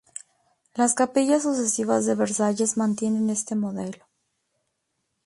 Las 0.73 0.95
capillas 0.95 1.43
sucesivas 1.43 2.07
de 2.07 2.15
Versalles 2.15 2.75
mantienen 2.75 3.29
este 3.29 3.53
modelo. 3.55 4.07